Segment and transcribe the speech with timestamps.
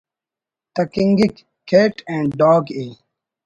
[0.75, 1.35] تکنگک
[1.69, 2.87] Kate and dog ءِ